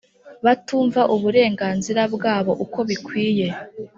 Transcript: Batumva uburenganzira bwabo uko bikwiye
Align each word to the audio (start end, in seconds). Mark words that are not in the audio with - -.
Batumva 0.45 1.01
uburenganzira 1.15 2.01
bwabo 2.15 2.51
uko 2.63 2.79
bikwiye 2.89 3.47